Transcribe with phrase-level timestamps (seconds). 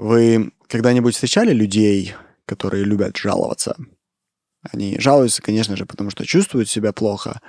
[0.00, 2.14] Вы когда-нибудь встречали людей,
[2.46, 3.76] которые любят жаловаться?
[4.62, 7.42] Они жалуются, конечно же, потому что чувствуют себя плохо,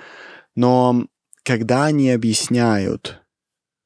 [0.54, 1.06] но
[1.44, 3.22] когда они объясняют,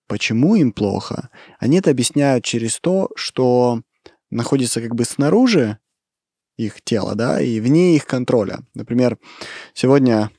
[0.08, 3.82] почему им плохо, они это объясняют через то, что
[4.30, 5.79] находится как бы снаружи
[6.57, 8.64] их тела, да, и вне их контроля.
[8.75, 9.17] Например,
[9.75, 10.33] сегодня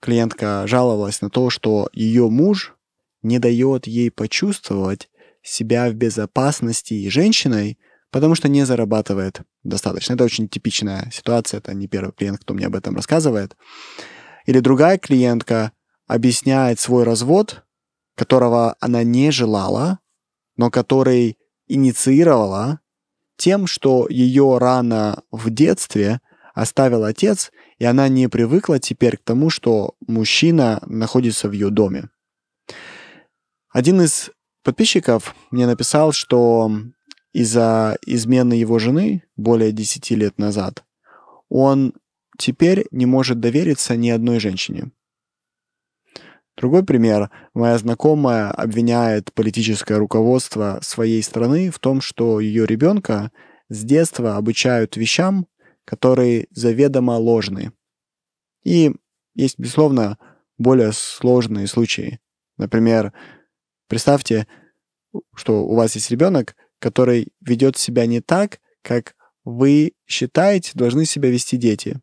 [0.00, 2.74] клиентка жаловалась на то, что ее муж
[3.22, 5.08] не дает ей почувствовать
[5.48, 7.78] себя в безопасности и женщиной,
[8.10, 10.14] потому что не зарабатывает достаточно.
[10.14, 13.56] Это очень типичная ситуация, это не первый клиент, кто мне об этом рассказывает.
[14.46, 15.72] Или другая клиентка
[16.06, 17.64] объясняет свой развод,
[18.16, 20.00] которого она не желала,
[20.56, 22.80] но который инициировала
[23.36, 26.20] тем, что ее рано в детстве
[26.54, 32.08] оставил отец, и она не привыкла теперь к тому, что мужчина находится в ее доме.
[33.70, 34.30] Один из
[34.62, 36.70] подписчиков мне написал, что
[37.32, 40.84] из-за измены его жены более 10 лет назад
[41.48, 41.94] он
[42.38, 44.90] теперь не может довериться ни одной женщине.
[46.56, 47.30] Другой пример.
[47.54, 53.30] Моя знакомая обвиняет политическое руководство своей страны в том, что ее ребенка
[53.68, 55.46] с детства обучают вещам,
[55.84, 57.72] которые заведомо ложны.
[58.64, 58.92] И
[59.34, 60.18] есть, безусловно,
[60.58, 62.18] более сложные случаи.
[62.56, 63.12] Например,
[63.88, 64.46] представьте,
[65.34, 71.30] что у вас есть ребенок, который ведет себя не так, как вы считаете должны себя
[71.30, 72.00] вести дети.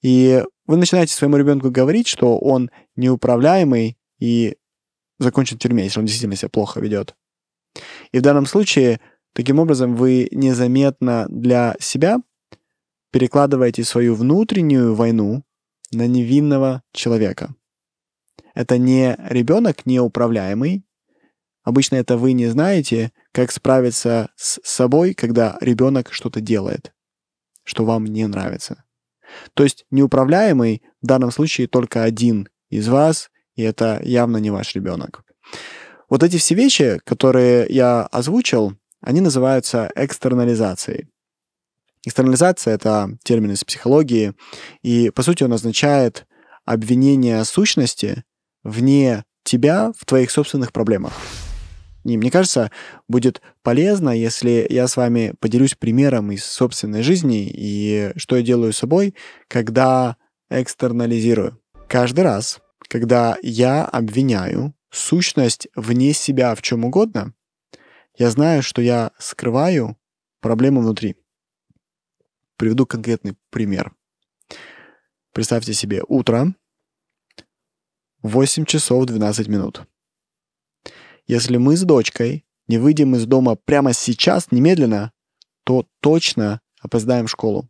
[0.00, 4.56] И вы начинаете своему ребенку говорить, что он неуправляемый и
[5.18, 7.16] закончит в тюрьме, если он действительно себя плохо ведет.
[8.12, 9.00] И в данном случае,
[9.34, 12.18] таким образом, вы незаметно для себя
[13.10, 15.42] перекладываете свою внутреннюю войну
[15.92, 17.54] на невинного человека.
[18.58, 20.84] Это не ребенок неуправляемый.
[21.62, 26.92] Обычно это вы не знаете, как справиться с собой, когда ребенок что-то делает,
[27.62, 28.82] что вам не нравится.
[29.54, 34.74] То есть неуправляемый в данном случае только один из вас, и это явно не ваш
[34.74, 35.22] ребенок.
[36.10, 41.06] Вот эти все вещи, которые я озвучил, они называются экстернализацией.
[42.04, 44.34] Экстернализация— это термин из психологии,
[44.82, 46.26] и, по сути, он означает
[46.64, 48.24] обвинение сущности
[48.64, 51.12] вне тебя в твоих собственных проблемах.
[52.04, 52.70] И мне кажется,
[53.08, 58.72] будет полезно, если я с вами поделюсь примером из собственной жизни и что я делаю
[58.72, 59.14] с собой,
[59.48, 60.16] когда
[60.48, 61.60] экстернализирую.
[61.88, 67.34] Каждый раз, когда я обвиняю сущность вне себя в чем угодно,
[68.16, 69.96] я знаю, что я скрываю
[70.40, 71.16] проблему внутри.
[72.56, 73.92] Приведу конкретный пример.
[75.32, 76.54] Представьте себе утро,
[78.22, 79.82] 8 часов 12 минут.
[81.28, 85.12] Если мы с дочкой не выйдем из дома прямо сейчас, немедленно,
[85.64, 87.68] то точно опоздаем в школу.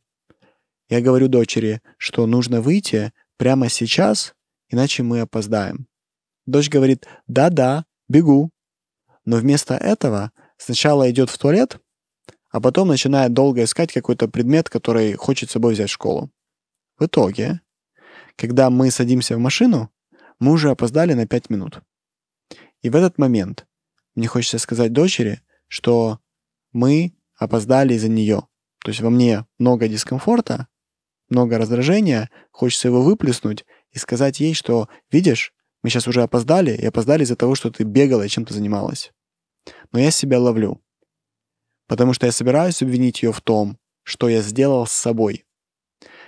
[0.89, 4.35] Я говорю дочери, что нужно выйти прямо сейчас,
[4.71, 5.87] иначе мы опоздаем.
[6.47, 8.51] Дочь говорит «да-да, бегу».
[9.27, 11.79] Но вместо этого сначала идет в туалет,
[12.51, 16.31] а потом начинает долго искать какой-то предмет, который хочет с собой взять в школу.
[16.99, 17.61] В итоге,
[18.37, 19.91] когда мы садимся в машину,
[20.39, 21.81] мы уже опоздали на 5 минут.
[22.83, 23.67] И в этот момент
[24.15, 26.21] мне хочется сказать дочери, что
[26.73, 28.47] мы опоздали из-за нее.
[28.81, 30.69] То есть во мне много дискомфорта,
[31.29, 36.87] много раздражения, хочется его выплеснуть и сказать ей, что, видишь, мы сейчас уже опоздали, и
[36.87, 39.13] опоздали из-за того, что ты бегала и чем-то занималась.
[39.93, 40.81] Но я себя ловлю.
[41.87, 45.45] Потому что я собираюсь обвинить ее в том, что я сделал с собой.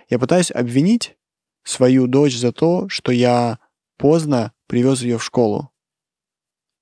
[0.08, 1.16] Я пытаюсь обвинить
[1.64, 3.58] свою дочь за то, что я
[4.00, 5.70] поздно привез ее в школу.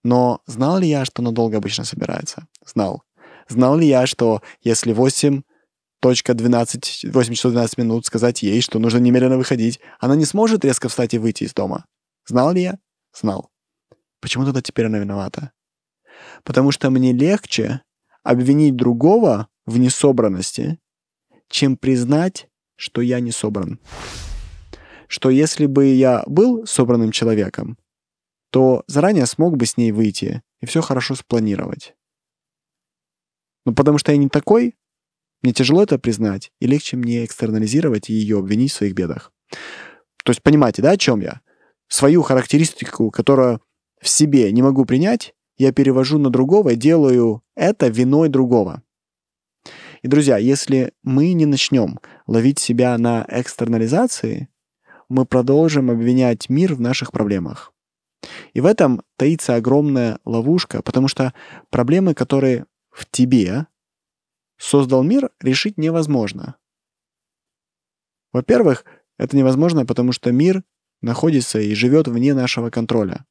[0.05, 2.47] Но знал ли я, что она долго обычно собирается?
[2.65, 3.03] Знал.
[3.49, 5.43] Знал ли я, что если 8
[6.01, 10.65] точка 12, 8 часов 12 минут сказать ей, что нужно немедленно выходить, она не сможет
[10.65, 11.87] резко встать и выйти из дома?
[12.25, 12.79] Знал ли я?
[13.13, 13.51] Знал.
[14.21, 15.51] Почему тогда теперь она виновата?
[16.45, 17.83] Потому что мне легче
[18.23, 20.79] обвинить другого в несобранности,
[21.49, 23.81] чем признать, что я не собран.
[25.09, 27.79] Что если бы я был собранным человеком,
[28.51, 31.95] то заранее смог бы с ней выйти и все хорошо спланировать.
[33.65, 34.77] Но потому что я не такой,
[35.43, 39.33] мне тяжело это признать, и легче мне экстернализировать и ее обвинить в своих бедах.
[40.25, 41.41] То есть понимаете, да, о чем я?
[41.89, 43.63] Свою характеристику, которую
[44.01, 48.83] в себе не могу принять, я перевожу на другого и делаю это виной другого.
[50.03, 54.49] И, друзья, если мы не начнем ловить себя на экстернализации,
[55.09, 57.73] мы продолжим обвинять мир в наших проблемах.
[58.53, 61.33] И в этом таится огромная ловушка, потому что
[61.71, 63.67] проблемы, которые в тебе
[64.59, 66.57] создал мир, решить невозможно.
[68.33, 68.85] Во-первых,
[69.19, 70.63] это невозможно, потому что мир
[71.01, 73.25] находится и живет вне нашего контроля.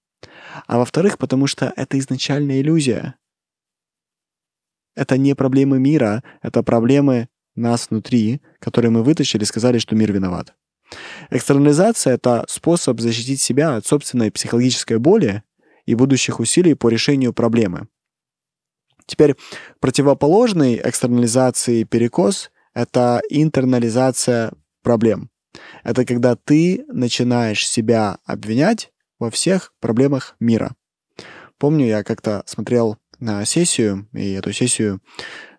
[0.66, 3.16] А во-вторых, потому что это изначальная иллюзия.
[4.96, 10.12] Это не проблемы мира, это проблемы нас внутри, которые мы вытащили и сказали, что мир
[10.12, 10.56] виноват.
[11.30, 15.44] Экстернализация— это способ защитить себя от собственной психологической боли
[15.86, 17.88] и будущих усилий по решению проблемы.
[19.06, 19.36] Теперь
[19.80, 24.52] противоположный экстернализации перекос— это интернализация
[24.84, 25.30] проблем.
[25.84, 30.76] Это когда ты начинаешь себя обвинять во всех проблемах мира.
[31.58, 35.02] Помню, я как-то смотрел на сессию, и эту сессию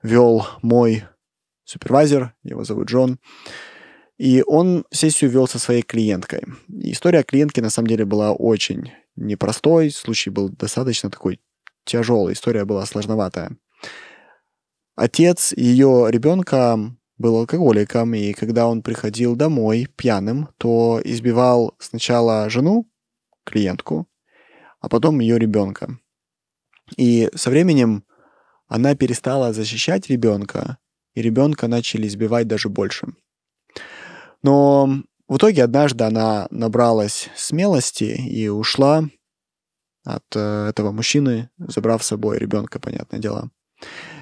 [0.02, 1.04] вел мой
[1.64, 3.19] супервайзер, его зовут Джон,
[4.19, 6.43] и он сессию вел со своей клиенткой.
[6.69, 11.41] История клиентки на самом деле была очень непростой, случай был достаточно такой
[11.85, 13.56] тяжелый, история была сложноватая.
[14.97, 16.79] Отец ее ребенка
[17.17, 22.91] был алкоголиком, и когда он приходил домой пьяным, то избивал сначала жену,
[23.44, 24.09] клиентку,
[24.81, 25.99] а потом ее ребенка.
[26.97, 28.05] И со временем
[28.67, 30.79] она перестала защищать ребенка,
[31.15, 33.09] и ребенка начали избивать даже больше.
[34.43, 39.05] Но в итоге однажды она набралась смелости и ушла
[40.05, 43.50] от э, этого мужчины, забрав с собой ребенка, понятное дело.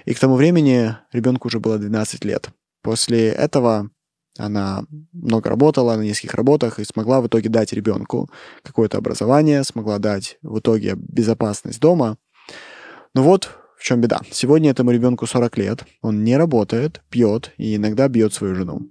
[0.04, 2.50] И к тому времени ребенку уже было 12 лет.
[2.82, 3.90] После этого
[4.38, 8.30] она много работала на низких работах и смогла в итоге дать ребенку
[8.62, 12.18] какое-то образование, смогла дать в итоге безопасность дома.
[13.14, 14.20] Но вот в чем беда.
[14.30, 18.90] Сегодня этому ребенку 40 лет, он не работает, пьет и иногда бьет свою жену.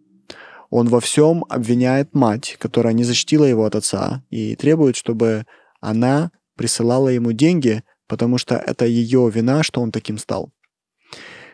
[0.77, 5.45] Он во всем обвиняет мать, которая не защитила его от отца, и требует, чтобы
[5.80, 10.51] она присылала ему деньги, потому что это ее вина, что он таким стал.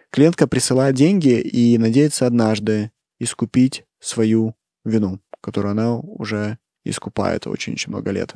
[0.10, 2.90] Клиентка присылает деньги и надеется однажды
[3.20, 8.34] искупить свою вину, которую она уже искупает очень-очень много лет.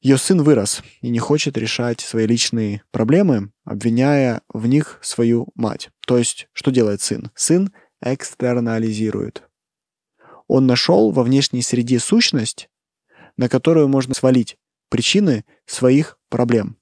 [0.00, 5.90] Ее сын вырос и не хочет решать свои личные проблемы, обвиняя в них свою мать.
[6.06, 7.32] То есть, что делает сын?
[7.34, 7.72] Сын
[8.04, 9.48] экстернализирует.
[10.46, 12.68] Он нашел во внешней среде сущность,
[13.36, 14.56] на которую можно свалить
[14.90, 16.76] причины своих проблем.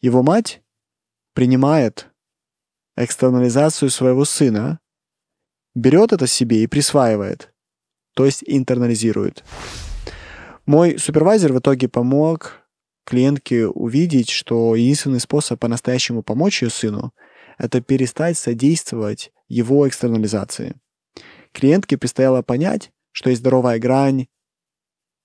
[0.00, 0.62] Его мать
[1.34, 2.08] принимает
[2.96, 4.78] экстернализацию своего сына,
[5.74, 7.52] берет это себе и присваивает,
[8.14, 9.44] то есть интернализирует.
[10.66, 12.62] Мой супервайзер в итоге помог
[13.04, 17.12] клиентке увидеть, что единственный способ по-настоящему помочь ее сыну–
[17.58, 20.76] это перестать содействовать его экстернализации.
[21.52, 24.28] Клиентке предстояло понять, что есть здоровая грань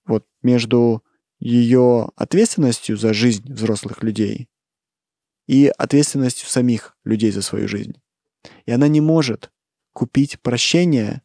[0.05, 1.03] вот между
[1.39, 4.49] ее ответственностью за жизнь взрослых людей
[5.47, 8.01] и ответственностью самих людей за свою жизнь.
[8.65, 9.51] И она не может
[9.93, 11.21] купить прощение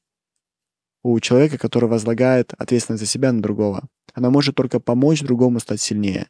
[1.02, 3.88] у человека, который возлагает ответственность за себя на другого.
[4.12, 6.28] Она может только помочь другому стать сильнее.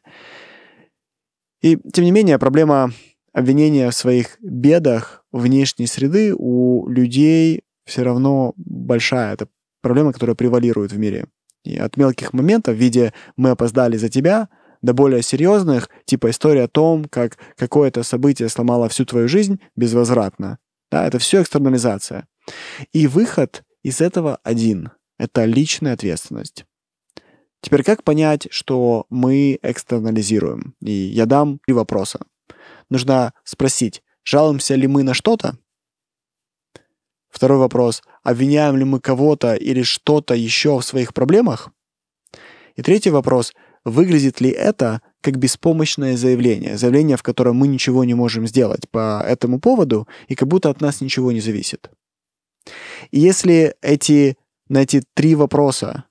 [1.61, 2.93] И, тем не менее, проблема
[3.33, 9.33] обвинения в своих бедах внешней среды у людей все равно большая.
[9.33, 9.47] Это
[9.81, 11.25] проблема, которая превалирует в мире.
[11.63, 14.49] И от мелких моментов в виде «мы опоздали за тебя»
[14.81, 20.57] до более серьезных, типа история о том, как какое-то событие сломало всю твою жизнь безвозвратно.
[20.89, 22.27] Да, это все экстернализация.
[22.93, 26.65] И выход из этого один— это личная ответственность.
[27.61, 30.75] Теперь как понять, что мы экстернализируем?
[30.81, 32.21] И я дам три вопроса.
[32.89, 35.57] Нужно спросить, жалуемся ли мы на что-то?
[37.29, 41.69] Второй вопрос, обвиняем ли мы кого-то или что-то еще в своих проблемах?
[42.75, 43.53] И третий вопрос,
[43.85, 49.21] выглядит ли это как беспомощное заявление, заявление, в котором мы ничего не можем сделать по
[49.25, 51.91] этому поводу и как будто от нас ничего не зависит.
[53.11, 56.05] И если эти, на эти три вопроса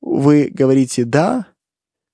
[0.00, 1.46] вы говорите «да»,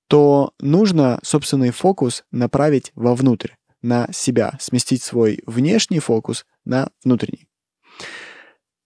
[0.09, 3.51] то нужно собственный фокус направить вовнутрь,
[3.81, 7.47] на себя, сместить свой внешний фокус на внутренний.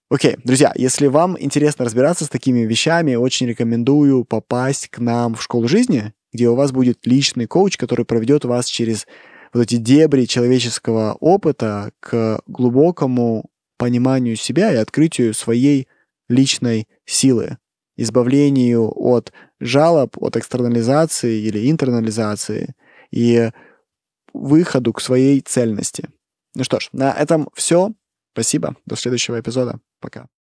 [0.09, 5.33] Окей, okay, друзья, если вам интересно разбираться с такими вещами, очень рекомендую попасть к нам
[5.33, 9.07] в школу жизни, где у вас будет личный коуч, который проведет вас через
[9.53, 15.87] вот эти дебри человеческого опыта к глубокому пониманию себя и открытию своей
[16.27, 17.57] личной силы,
[17.95, 22.75] избавлению от жалоб, от экстернализации или интернализации
[23.11, 23.51] и
[24.33, 26.09] выходу к своей цельности.
[26.55, 27.91] Ну что ж, на этом все.
[28.33, 28.75] Спасибо.
[28.85, 29.79] До следующего эпизода.
[29.99, 30.27] Пока.